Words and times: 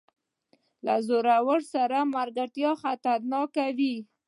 له 0.85 0.95
زورور 1.07 1.59
سره 1.73 1.97
ملګرتیا 2.15 2.71
خطرناکه 2.81 3.65
وي. 3.77 3.95